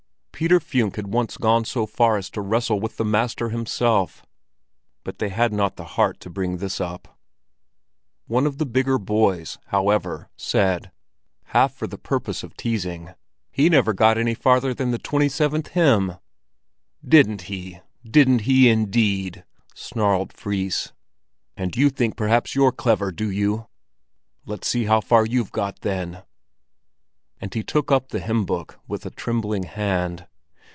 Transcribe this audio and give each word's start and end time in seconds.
Peter 0.41 0.59
Funck 0.59 0.95
had 0.95 1.05
once 1.13 1.37
gone 1.37 1.63
so 1.65 1.85
far 1.85 2.17
as 2.17 2.27
to 2.31 2.41
wrestle 2.41 2.79
with 2.79 2.97
the 2.97 3.05
master 3.05 3.49
himself, 3.49 4.25
but 5.03 5.19
they 5.19 5.29
had 5.29 5.53
not 5.53 5.75
the 5.75 5.83
heart 5.83 6.19
to 6.19 6.31
bring 6.31 6.57
this 6.57 6.81
up. 6.81 7.15
One 8.25 8.47
of 8.47 8.57
the 8.57 8.65
bigger 8.65 8.97
boys, 8.97 9.59
however, 9.67 10.31
said, 10.35 10.91
half 11.53 11.75
for 11.75 11.85
the 11.85 11.99
purpose 11.99 12.41
of 12.41 12.57
teasing: 12.57 13.13
"He 13.51 13.69
never 13.69 13.93
got 13.93 14.17
any 14.17 14.33
farther 14.33 14.73
than 14.73 14.89
the 14.89 14.97
twenty 14.97 15.29
seventh 15.29 15.67
hymn!" 15.73 16.13
"Didn't 17.07 17.43
he, 17.43 17.79
indeed?" 18.15 19.45
snarled 19.75 20.33
Fris. 20.33 20.85
"Didn't 20.85 20.95
he, 20.95 20.95
indeed? 21.11 21.25
And 21.55 21.77
you 21.77 21.89
think 21.91 22.17
perhaps 22.17 22.55
you're 22.55 22.71
clever, 22.71 23.11
do 23.11 23.29
you? 23.29 23.67
Let's 24.47 24.67
see 24.67 24.85
how 24.85 25.01
far 25.01 25.23
you've 25.23 25.51
got, 25.51 25.81
then!" 25.81 26.23
And 27.39 27.53
he 27.53 27.61
took 27.61 27.91
up 27.91 28.09
the 28.09 28.19
hymn 28.19 28.47
book 28.47 28.79
with 28.87 29.05
a 29.05 29.11
trembling 29.11 29.63
hand. 29.65 30.25